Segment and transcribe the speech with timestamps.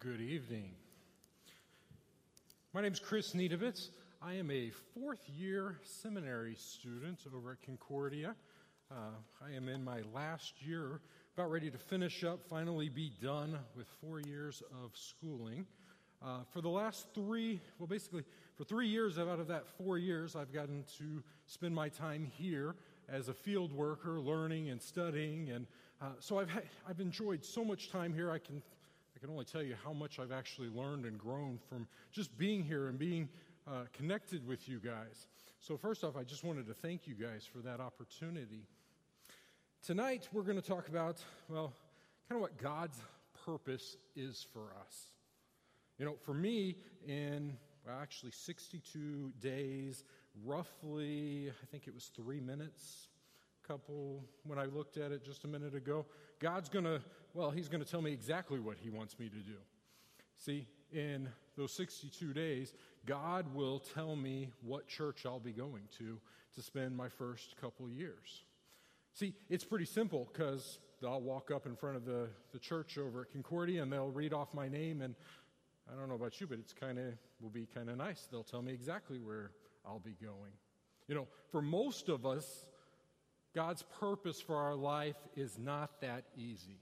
[0.00, 0.70] Good evening.
[2.72, 3.88] My name is Chris Niedovitz.
[4.22, 8.36] I am a fourth year seminary student over at Concordia.
[8.92, 8.94] Uh,
[9.44, 11.00] I am in my last year,
[11.34, 15.66] about ready to finish up, finally be done with four years of schooling.
[16.24, 18.22] Uh, for the last three, well, basically,
[18.54, 22.76] for three years out of that four years, I've gotten to spend my time here
[23.08, 25.50] as a field worker, learning and studying.
[25.50, 25.66] And
[26.00, 28.30] uh, so I've, ha- I've enjoyed so much time here.
[28.30, 28.62] I can
[29.18, 32.62] I can only tell you how much I've actually learned and grown from just being
[32.62, 33.28] here and being
[33.66, 35.26] uh, connected with you guys.
[35.58, 38.62] So, first off, I just wanted to thank you guys for that opportunity.
[39.84, 41.16] Tonight, we're going to talk about,
[41.48, 41.72] well,
[42.28, 42.96] kind of what God's
[43.44, 44.94] purpose is for us.
[45.98, 50.04] You know, for me, in well, actually 62 days,
[50.44, 53.08] roughly, I think it was three minutes,
[53.68, 56.06] couple when I looked at it just a minute ago.
[56.38, 57.02] God's going to,
[57.38, 59.58] well, He's going to tell me exactly what He wants me to do.
[60.38, 62.74] See, in those 62 days,
[63.06, 66.18] God will tell me what church I'll be going to
[66.56, 68.42] to spend my first couple years.
[69.14, 73.22] See, it's pretty simple because I'll walk up in front of the, the church over
[73.22, 75.14] at Concordia and they'll read off my name and
[75.90, 77.04] I don't know about you, but it's kind of
[77.40, 78.26] will be kind of nice.
[78.30, 79.52] They'll tell me exactly where
[79.86, 80.52] I'll be going.
[81.06, 82.66] You know, for most of us,
[83.54, 86.80] God's purpose for our life is not that easy.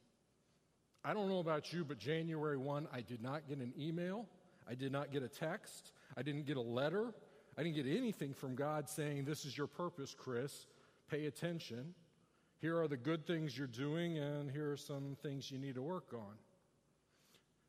[1.06, 4.26] I don't know about you, but January 1, I did not get an email.
[4.68, 5.92] I did not get a text.
[6.16, 7.14] I didn't get a letter.
[7.56, 10.66] I didn't get anything from God saying, This is your purpose, Chris.
[11.08, 11.94] Pay attention.
[12.60, 15.82] Here are the good things you're doing, and here are some things you need to
[15.82, 16.34] work on.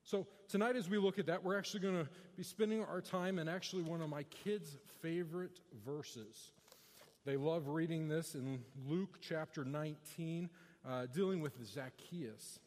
[0.03, 3.37] So, tonight, as we look at that, we're actually going to be spending our time
[3.37, 6.53] in actually one of my kids' favorite verses.
[7.23, 10.49] They love reading this in Luke chapter 19,
[10.89, 12.61] uh, dealing with Zacchaeus.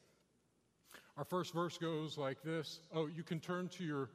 [1.21, 2.81] Our first verse goes like this.
[2.95, 4.09] Oh, you can turn to your,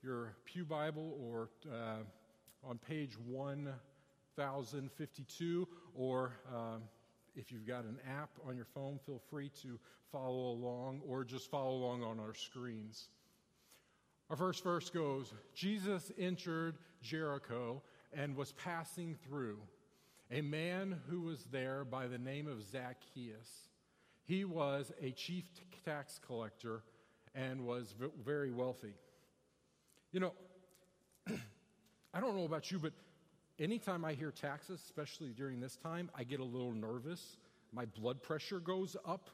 [0.00, 2.04] your Pew Bible or uh,
[2.62, 6.76] on page 1052, or uh,
[7.34, 9.76] if you've got an app on your phone, feel free to
[10.12, 13.08] follow along or just follow along on our screens.
[14.30, 19.58] Our first verse goes Jesus entered Jericho and was passing through
[20.30, 23.71] a man who was there by the name of Zacchaeus.
[24.24, 25.44] He was a chief
[25.84, 26.82] tax collector
[27.34, 27.94] and was
[28.24, 28.94] very wealthy.
[30.12, 30.32] You know,
[32.14, 32.92] I don't know about you, but
[33.58, 37.36] anytime I hear taxes, especially during this time, I get a little nervous.
[37.72, 39.30] My blood pressure goes up.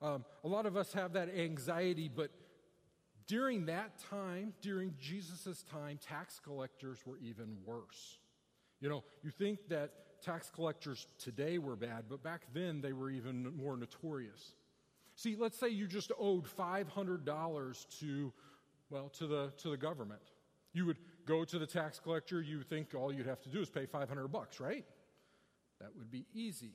[0.00, 2.30] Um, a lot of us have that anxiety, but
[3.28, 8.18] during that time, during Jesus' time, tax collectors were even worse.
[8.80, 9.92] You know, you think that
[10.22, 14.54] tax collectors today were bad, but back then they were even more notorious.
[15.16, 18.32] See, let's say you just owed $500 to,
[18.90, 20.22] well, to the, to the government.
[20.72, 23.60] You would go to the tax collector, you would think all you'd have to do
[23.60, 24.84] is pay 500 bucks, right?
[25.80, 26.72] That would be easy.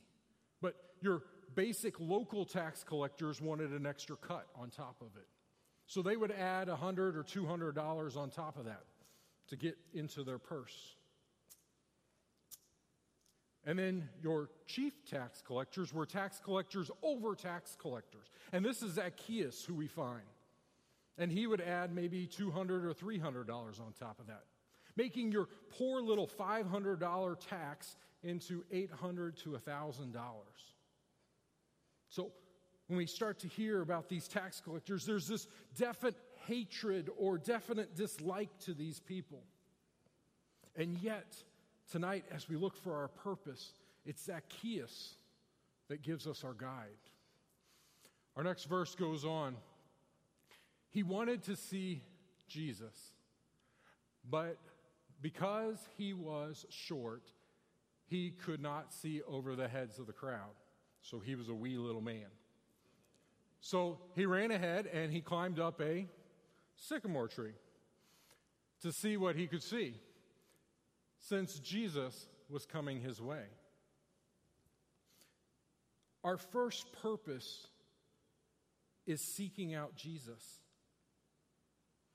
[0.61, 1.23] But your
[1.55, 5.27] basic local tax collectors wanted an extra cut on top of it.
[5.87, 8.83] So they would add 100 or $200 on top of that
[9.47, 10.96] to get into their purse.
[13.67, 18.27] And then your chief tax collectors were tax collectors over tax collectors.
[18.53, 20.23] And this is Zacchaeus, who we find.
[21.17, 24.45] And he would add maybe 200 or $300 on top of that,
[24.95, 30.13] making your poor little $500 tax into 800 to $1,000.
[32.07, 32.31] So
[32.87, 35.45] when we start to hear about these tax collectors, there's this
[35.77, 39.43] definite hatred or definite dislike to these people.
[40.77, 41.35] And yet,
[41.91, 43.71] Tonight, as we look for our purpose,
[44.05, 45.15] it's Zacchaeus
[45.87, 46.87] that gives us our guide.
[48.35, 49.55] Our next verse goes on.
[50.89, 52.01] He wanted to see
[52.49, 53.13] Jesus,
[54.29, 54.57] but
[55.21, 57.23] because he was short,
[58.05, 60.55] he could not see over the heads of the crowd.
[61.01, 62.27] So he was a wee little man.
[63.61, 66.07] So he ran ahead and he climbed up a
[66.75, 67.53] sycamore tree
[68.81, 69.95] to see what he could see
[71.27, 73.43] since Jesus was coming his way.
[76.23, 77.67] Our first purpose
[79.05, 80.59] is seeking out Jesus.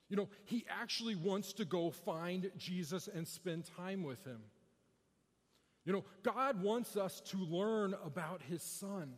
[0.09, 4.41] You know, he actually wants to go find Jesus and spend time with him.
[5.85, 9.15] You know, God wants us to learn about his son.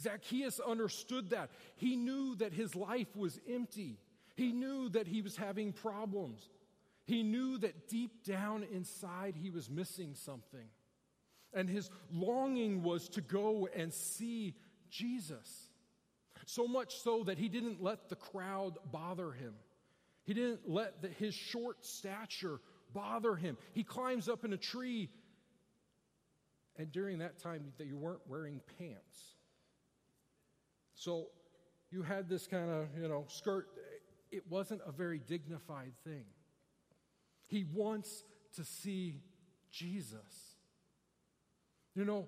[0.00, 1.50] Zacchaeus understood that.
[1.76, 3.98] He knew that his life was empty,
[4.36, 6.48] he knew that he was having problems.
[7.04, 10.68] He knew that deep down inside he was missing something.
[11.52, 14.54] And his longing was to go and see
[14.88, 15.68] Jesus.
[16.46, 19.54] So much so that he didn't let the crowd bother him.
[20.24, 22.60] He didn't let the, his short stature
[22.94, 23.56] bother him.
[23.72, 25.10] He climbs up in a tree,
[26.76, 29.36] and during that time, that you weren't wearing pants.
[30.94, 31.26] So
[31.90, 33.66] you had this kind of, you know, skirt.
[34.30, 36.24] It wasn't a very dignified thing.
[37.52, 38.24] He wants
[38.56, 39.20] to see
[39.70, 40.56] Jesus.
[41.94, 42.26] You know,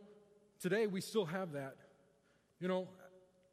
[0.60, 1.76] today we still have that.
[2.60, 2.88] You know,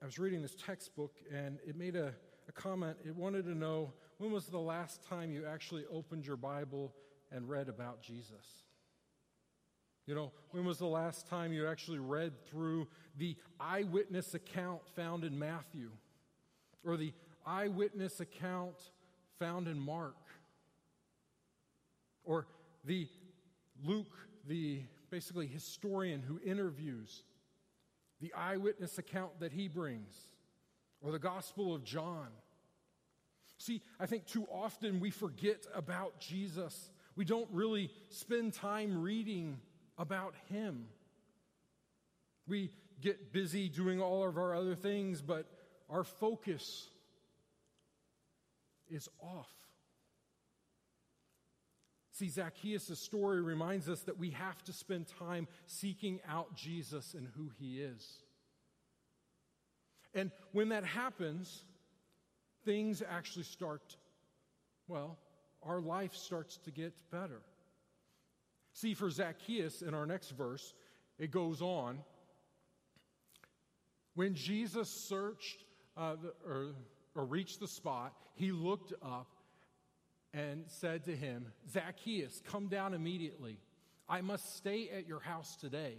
[0.02, 2.14] I was reading this textbook and it made a,
[2.50, 2.98] a comment.
[3.06, 6.94] It wanted to know when was the last time you actually opened your Bible
[7.32, 8.66] and read about Jesus?
[10.08, 15.24] You know, when was the last time you actually read through the eyewitness account found
[15.24, 15.92] in Matthew
[16.84, 17.14] or the
[17.46, 18.76] eyewitness account
[19.40, 20.18] found in Mark
[22.24, 22.48] or
[22.86, 23.08] the
[23.84, 24.16] Luke,
[24.48, 27.24] the basically historian who interviews
[28.22, 30.16] the eyewitness account that he brings
[31.02, 32.28] or the Gospel of John.
[33.58, 36.92] See, I think too often we forget about Jesus.
[37.16, 39.60] We don't really spend time reading
[39.98, 40.88] about him.
[42.48, 42.72] We
[43.02, 45.46] get busy doing all of our other things, but
[45.90, 46.88] our focus
[48.90, 49.52] is off.
[52.12, 57.28] See, Zacchaeus' story reminds us that we have to spend time seeking out Jesus and
[57.36, 58.24] who he is.
[60.13, 61.63] And when that happens,
[62.66, 63.96] things actually start,
[64.90, 65.18] well,
[65.63, 67.42] our life starts to get better.
[68.74, 70.74] See, for Zacchaeus in our next verse,
[71.18, 72.00] it goes on.
[74.16, 75.63] When Jesus searched
[75.96, 76.16] uh,
[76.46, 76.74] or,
[77.16, 79.28] or reached the spot, he looked up
[80.33, 83.57] and said to him, Zacchaeus, come down immediately.
[84.07, 85.95] I must stay at your house today.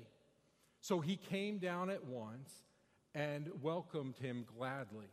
[0.81, 2.50] So he came down at once
[3.14, 5.06] and welcomed him gladly.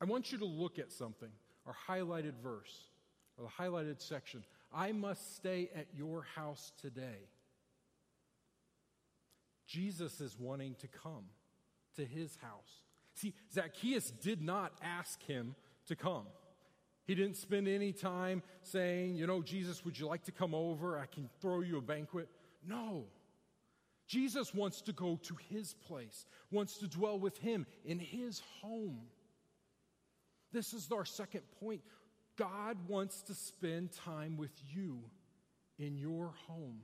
[0.00, 1.30] I want you to look at something,
[1.66, 2.90] our highlighted verse,
[3.36, 4.44] or the highlighted section.
[4.72, 7.28] I must stay at your house today.
[9.66, 11.24] Jesus is wanting to come
[11.96, 12.82] to his house.
[13.14, 15.54] See, Zacchaeus did not ask him
[15.86, 16.26] to come.
[17.04, 20.98] He didn't spend any time saying, you know, Jesus, would you like to come over?
[20.98, 22.28] I can throw you a banquet.
[22.66, 23.04] No.
[24.06, 29.00] Jesus wants to go to his place, wants to dwell with him in his home.
[30.52, 31.80] This is our second point.
[32.36, 35.02] God wants to spend time with you
[35.78, 36.80] in your home.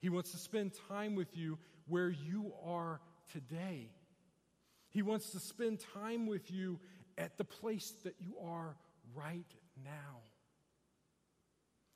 [0.00, 3.00] He wants to spend time with you where you are
[3.32, 3.90] today.
[4.90, 6.78] He wants to spend time with you
[7.18, 8.76] at the place that you are
[9.14, 9.54] right
[9.84, 10.20] now.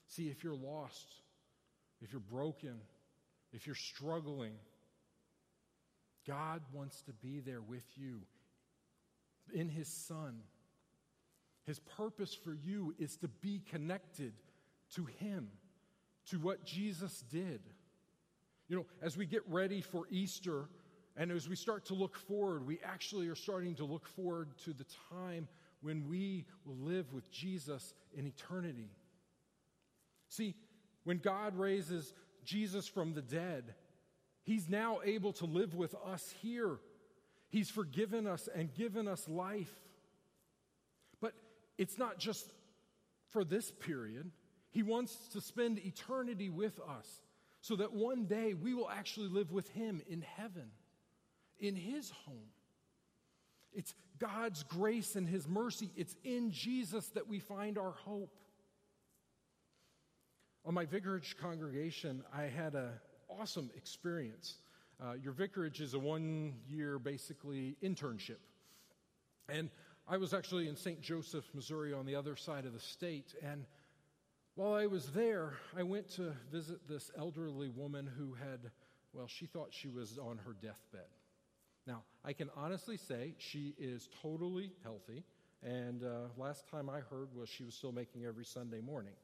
[0.08, 1.14] See, if you're lost,
[2.00, 2.80] if you're broken,
[3.52, 4.54] if you're struggling,
[6.26, 8.22] God wants to be there with you
[9.54, 10.40] in His Son.
[11.66, 14.32] His purpose for you is to be connected
[14.94, 15.48] to Him,
[16.30, 17.60] to what Jesus did.
[18.68, 20.68] You know, as we get ready for Easter
[21.16, 24.72] and as we start to look forward, we actually are starting to look forward to
[24.72, 25.48] the time
[25.80, 28.90] when we will live with Jesus in eternity.
[30.28, 30.54] See,
[31.04, 32.12] when God raises
[32.44, 33.74] Jesus from the dead,
[34.42, 36.78] He's now able to live with us here.
[37.48, 39.72] He's forgiven us and given us life.
[41.20, 41.32] But
[41.78, 42.52] it's not just
[43.30, 44.30] for this period,
[44.70, 47.22] He wants to spend eternity with us
[47.60, 50.70] so that one day we will actually live with Him in heaven,
[51.58, 52.50] in His home.
[53.72, 55.90] It's God's grace and His mercy.
[55.96, 58.34] It's in Jesus that we find our hope.
[60.64, 62.90] On my vicarage congregation, I had an
[63.28, 64.56] awesome experience.
[65.00, 68.38] Uh, your vicarage is a one year, basically, internship.
[69.48, 69.70] And
[70.08, 71.00] I was actually in St.
[71.00, 73.34] Joseph, Missouri, on the other side of the state.
[73.42, 73.64] And
[74.54, 78.70] while I was there, I went to visit this elderly woman who had,
[79.12, 81.10] well, she thought she was on her deathbed.
[81.86, 85.22] Now, I can honestly say she is totally healthy,
[85.62, 89.14] and uh, last time I heard was she was still making every Sunday morning.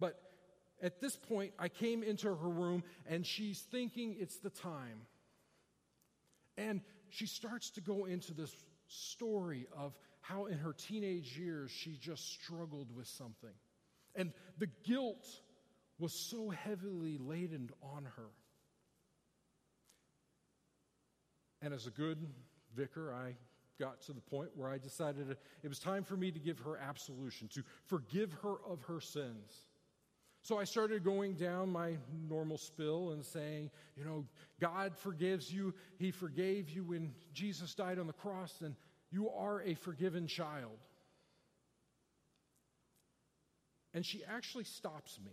[0.00, 0.20] But
[0.82, 5.02] at this point, I came into her room, and she's thinking it's the time.
[6.56, 8.52] And she starts to go into this
[8.88, 13.54] story of how in her teenage years she just struggled with something.
[14.16, 15.26] And the guilt
[15.98, 18.30] was so heavily laden on her.
[21.64, 22.18] And as a good
[22.76, 23.34] vicar, I
[23.80, 26.76] got to the point where I decided it was time for me to give her
[26.76, 29.64] absolution, to forgive her of her sins.
[30.42, 31.96] So I started going down my
[32.28, 34.26] normal spill and saying, you know,
[34.60, 35.72] God forgives you.
[35.96, 38.60] He forgave you when Jesus died on the cross.
[38.60, 38.74] And
[39.10, 40.76] You are a forgiven child.
[43.94, 45.32] And she actually stops me.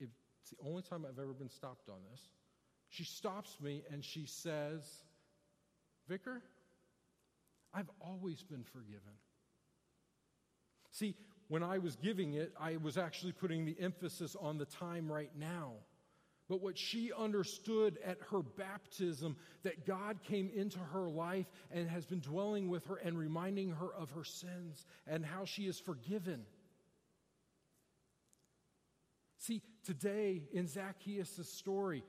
[0.00, 2.20] It's the only time I've ever been stopped on this.
[2.96, 4.82] She stops me and she says,
[6.08, 6.40] Vicar,
[7.74, 9.12] I've always been forgiven.
[10.92, 11.14] See,
[11.48, 15.30] when I was giving it, I was actually putting the emphasis on the time right
[15.38, 15.72] now.
[16.48, 22.06] But what she understood at her baptism, that God came into her life and has
[22.06, 26.46] been dwelling with her and reminding her of her sins and how she is forgiven.
[29.38, 32.02] See, today in Zacchaeus' story,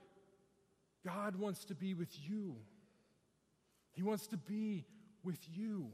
[1.08, 2.56] God wants to be with you.
[3.92, 4.84] He wants to be
[5.24, 5.88] with you.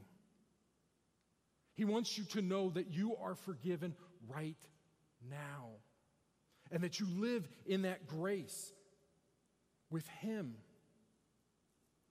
[1.75, 3.95] He wants you to know that you are forgiven
[4.27, 4.57] right
[5.29, 5.69] now
[6.69, 8.73] and that you live in that grace
[9.89, 10.55] with Him.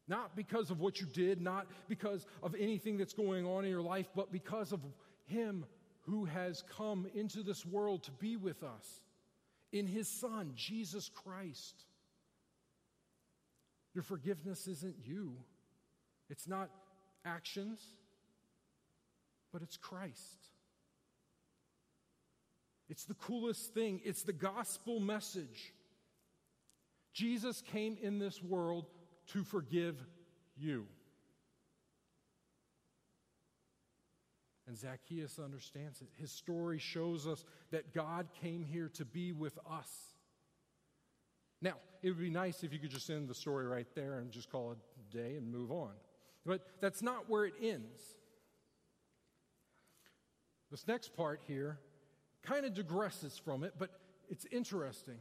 [0.08, 3.82] Not because of what you did, not because of anything that's going on in your
[3.82, 4.80] life, but because of
[5.26, 5.66] Him
[6.02, 9.02] who has come into this world to be with us
[9.72, 11.84] in His Son, Jesus Christ.
[13.94, 15.36] Your forgiveness isn't you,
[16.28, 16.68] it's not
[17.24, 17.80] actions,
[19.52, 20.48] but it's Christ.
[22.88, 24.00] It's the coolest thing.
[24.04, 25.72] It's the gospel message.
[27.12, 28.86] Jesus came in this world
[29.28, 29.96] to forgive
[30.56, 30.86] you.
[34.66, 36.08] And Zacchaeus understands it.
[36.20, 40.13] His story shows us that God came here to be with us.
[41.64, 44.30] Now, it would be nice if you could just end the story right there and
[44.30, 45.92] just call it a day and move on.
[46.44, 48.02] But that's not where it ends.
[50.70, 51.78] This next part here
[52.42, 53.88] kind of digresses from it, but
[54.28, 55.18] it's interesting.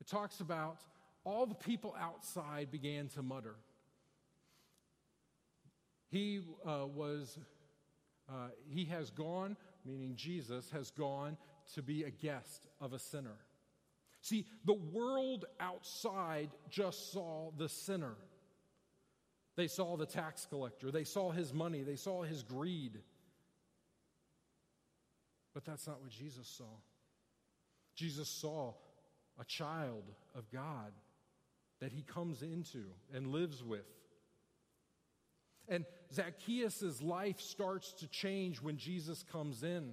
[0.00, 0.78] It talks about
[1.24, 3.56] all the people outside began to mutter.
[6.12, 7.38] He uh, was,
[8.28, 11.36] uh, he has gone, meaning Jesus has gone
[11.74, 13.38] to be a guest of a sinner.
[14.24, 18.14] See, the world outside just saw the sinner.
[19.54, 23.00] They saw the tax collector, they saw his money, they saw his greed.
[25.52, 26.72] But that's not what Jesus saw.
[27.94, 28.72] Jesus saw
[29.38, 30.04] a child
[30.34, 30.92] of God
[31.80, 33.84] that he comes into and lives with.
[35.68, 39.92] And Zacchaeus' life starts to change when Jesus comes in.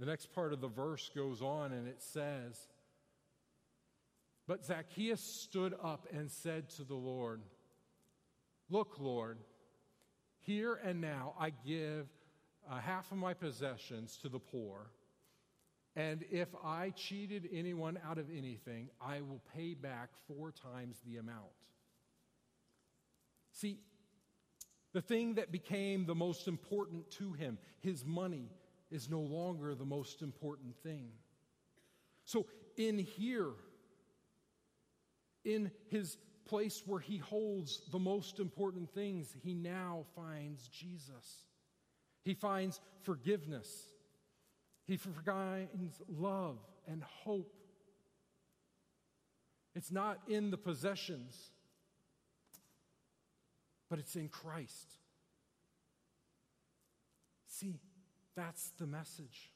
[0.00, 2.66] The next part of the verse goes on and it says,
[4.48, 7.42] But Zacchaeus stood up and said to the Lord,
[8.70, 9.38] Look, Lord,
[10.40, 12.08] here and now I give
[12.68, 14.90] uh, half of my possessions to the poor.
[15.94, 21.18] And if I cheated anyone out of anything, I will pay back four times the
[21.18, 21.44] amount.
[23.52, 23.80] See,
[24.94, 28.50] the thing that became the most important to him, his money,
[28.90, 31.10] is no longer the most important thing.
[32.24, 33.50] So, in here,
[35.44, 36.16] in his
[36.46, 41.44] place where he holds the most important things, he now finds Jesus.
[42.24, 43.88] He finds forgiveness.
[44.86, 47.54] He finds love and hope.
[49.74, 51.50] It's not in the possessions,
[53.90, 54.98] but it's in Christ.
[57.46, 57.78] See,
[58.34, 59.52] that's the message.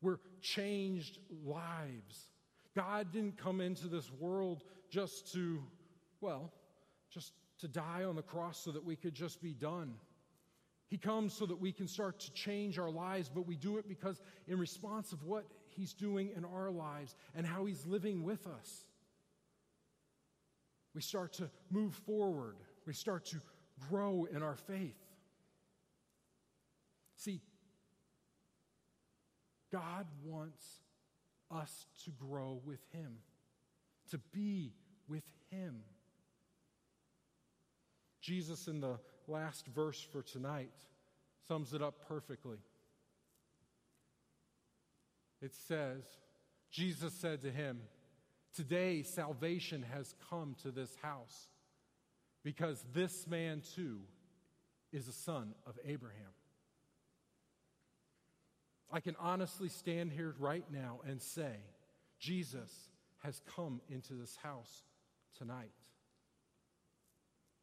[0.00, 2.28] We're changed lives.
[2.74, 5.62] God didn't come into this world just to,
[6.20, 6.52] well,
[7.10, 9.94] just to die on the cross so that we could just be done.
[10.88, 13.88] He comes so that we can start to change our lives, but we do it
[13.88, 18.46] because in response of what He's doing in our lives and how He's living with
[18.46, 18.84] us.
[20.94, 22.56] We start to move forward.
[22.86, 23.40] We start to
[23.88, 24.98] grow in our faith.
[27.16, 27.40] See,
[29.72, 30.81] God wants
[31.52, 33.18] us to grow with Him,
[34.10, 34.72] to be
[35.08, 35.82] with Him.
[38.20, 40.72] Jesus, in the last verse for tonight
[41.48, 42.58] sums it up perfectly.
[45.40, 46.04] It says,
[46.70, 47.80] Jesus said to him,
[48.54, 51.48] Today salvation has come to this house
[52.44, 54.00] because this man too
[54.92, 56.32] is a son of Abraham.
[58.92, 61.56] I can honestly stand here right now and say,
[62.18, 62.70] Jesus
[63.22, 64.82] has come into this house
[65.38, 65.72] tonight.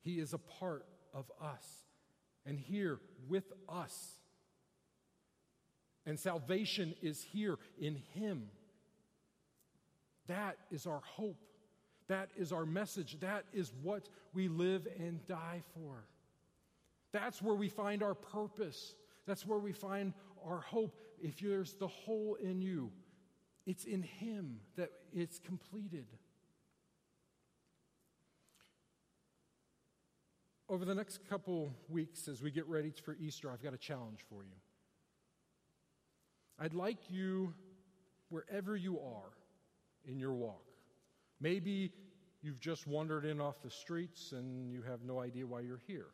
[0.02, 1.66] He is a part of us
[2.46, 4.16] and here with us.
[6.06, 8.50] And salvation is here in Him.
[10.28, 11.38] That is our hope.
[12.08, 13.18] That is our message.
[13.20, 16.06] That is what we live and die for.
[17.12, 18.96] That's where we find our purpose.
[19.28, 20.14] That's where we find
[20.46, 20.96] our hope.
[21.22, 22.92] If there's the hole in you,
[23.66, 26.06] it's in Him that it's completed.
[30.70, 34.20] Over the next couple weeks, as we get ready for Easter, I've got a challenge
[34.30, 34.56] for you.
[36.60, 37.54] I'd like you,
[38.30, 39.32] wherever you are
[40.06, 40.66] in your walk,
[41.40, 41.92] maybe
[42.42, 46.08] you've just wandered in off the streets and you have no idea why you're here.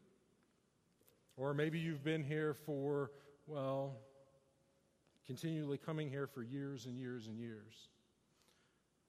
[1.36, 3.12] Or maybe you've been here for,
[3.48, 3.98] well,
[5.25, 7.89] continually coming here for years and years and years.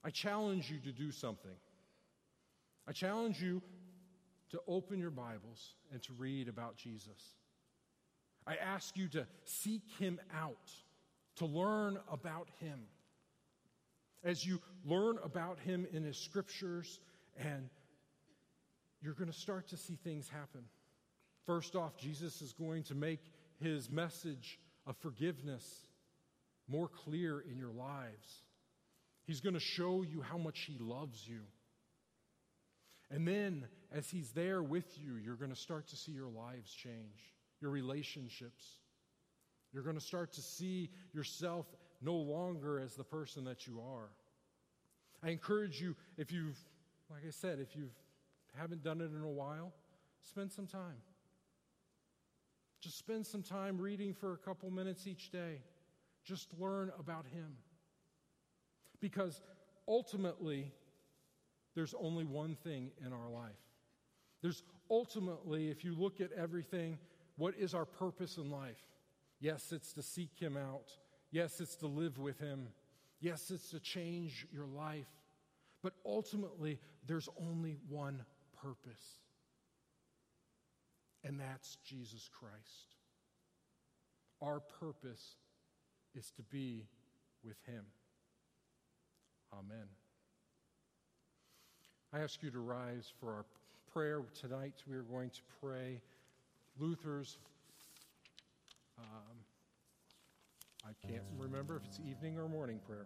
[0.03, 1.55] I challenge you to do something.
[2.87, 3.61] I challenge you
[4.51, 7.35] to open your Bibles and to read about Jesus.
[8.45, 10.71] I ask you to seek him out,
[11.37, 12.79] to learn about him.
[14.23, 16.99] As you learn about him in his scriptures,
[17.37, 17.69] and
[19.01, 20.61] you're going to start to see things happen.
[21.45, 23.19] First off, Jesus is going to make
[23.59, 25.86] his message of forgiveness
[26.67, 28.43] more clear in your lives.
[29.25, 31.41] He's going to show you how much he loves you.
[33.09, 36.71] And then, as He's there with you, you're going to start to see your lives
[36.71, 38.63] change, your relationships.
[39.73, 41.65] You're going to start to see yourself
[42.01, 44.09] no longer as the person that you are.
[45.23, 46.57] I encourage you, if you've,
[47.09, 47.89] like I said, if you
[48.57, 49.73] haven't done it in a while,
[50.21, 51.01] spend some time.
[52.81, 55.61] Just spend some time reading for a couple minutes each day.
[56.27, 57.55] Just learn about Him.
[58.99, 59.41] Because
[59.87, 60.73] ultimately,
[61.73, 63.51] there's only one thing in our life.
[64.41, 66.97] There's ultimately, if you look at everything,
[67.37, 68.81] what is our purpose in life?
[69.39, 70.91] Yes, it's to seek Him out.
[71.31, 72.67] Yes, it's to live with Him.
[73.21, 75.07] Yes, it's to change your life.
[75.81, 78.25] But ultimately, there's only one
[78.61, 79.21] purpose,
[81.23, 82.95] and that's Jesus Christ.
[84.41, 85.35] Our purpose
[86.17, 86.83] is to be
[87.43, 87.83] with Him.
[89.53, 89.85] Amen.
[92.13, 93.45] I ask you to rise for our
[93.93, 94.73] prayer tonight.
[94.89, 96.01] We are going to pray
[96.79, 97.37] Luther's.
[98.97, 99.37] Um,
[100.85, 103.05] I can't remember if it's evening or morning prayer.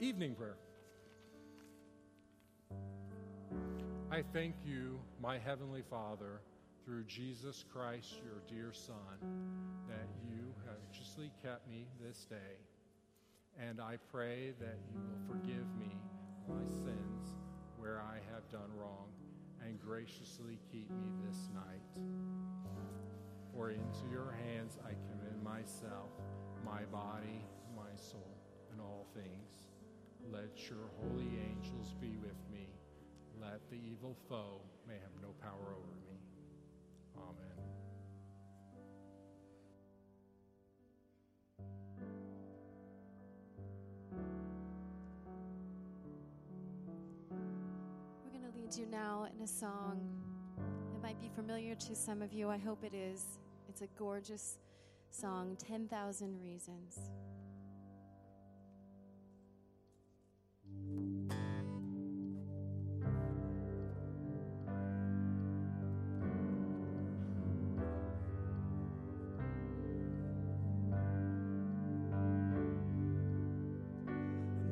[0.00, 0.56] Evening prayer.
[4.10, 6.40] I thank you, my Heavenly Father,
[6.86, 9.18] through Jesus Christ, your dear Son,
[9.88, 12.56] that you have graciously kept me this day.
[13.58, 15.98] And I pray that you will forgive me
[16.48, 17.34] my sins
[17.76, 19.08] where I have done wrong,
[19.64, 22.02] and graciously keep me this night.
[23.52, 26.10] For into your hands I commend myself,
[26.64, 27.44] my body,
[27.74, 28.38] my soul,
[28.70, 29.66] and all things.
[30.30, 32.68] Let your holy angels be with me.
[33.40, 36.05] Let the evil foe may have no power over me.
[48.78, 50.00] You now in a song.
[50.94, 52.50] It might be familiar to some of you.
[52.50, 53.38] I hope it is.
[53.68, 54.58] It's a gorgeous
[55.10, 56.98] song 10,000 Reasons.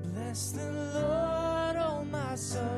[0.03, 2.74] Bless the Lord, oh my soul.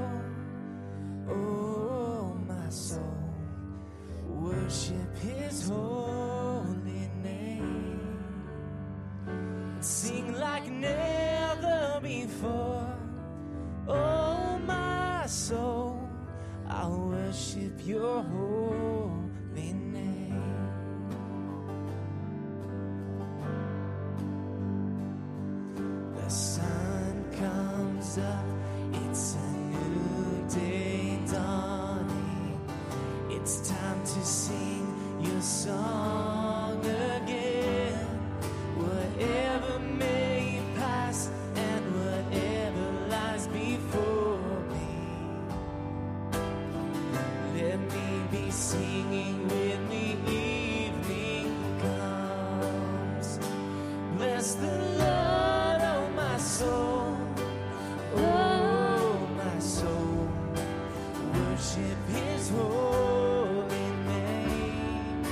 [61.57, 65.25] Worship His holy name.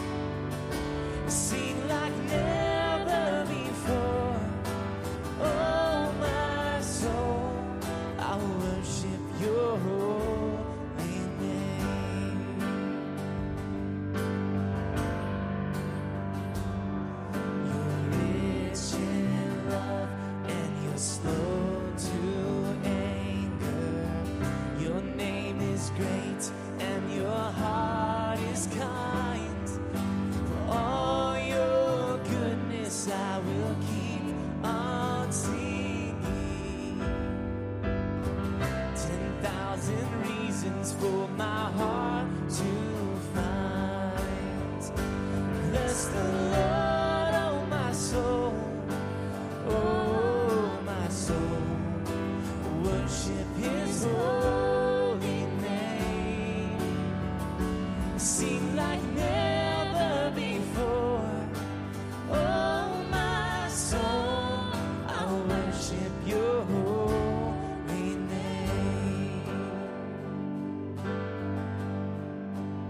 [1.29, 1.64] Sing